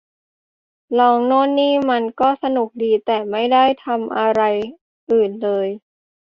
[0.99, 4.41] ลองโน่นนี่มันก็สนุกดี แต่ไม่ได้ทำอะไร
[5.11, 5.67] อื่นเลย